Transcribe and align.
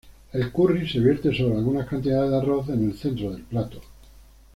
El 0.33 0.51
"curry" 0.51 0.89
se 0.89 0.99
vierte 0.99 1.31
sobre 1.31 1.57
alguna 1.57 1.85
cantidad 1.85 2.27
de 2.27 2.35
arroz 2.35 2.69
en 2.69 2.89
el 2.89 2.97
centro 2.97 3.29
del 3.33 3.43
plato. 3.43 3.79